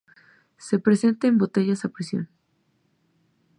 Se 0.57 0.79
presenta 0.79 1.27
en 1.27 1.37
botellas 1.37 1.85
a 1.85 1.89
presión. 1.89 2.27